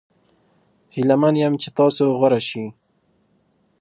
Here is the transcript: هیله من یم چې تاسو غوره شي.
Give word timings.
هیله 0.95 1.15
من 1.21 1.35
یم 1.41 1.53
چې 1.61 1.69
تاسو 1.77 2.03
غوره 2.19 2.41
شي. 2.47 2.63